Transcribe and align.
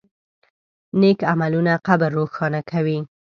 نیک 0.99 1.19
عملونه 1.31 1.73
قبر 1.87 2.09
روښانه 2.17 2.61
کوي. 2.71 2.99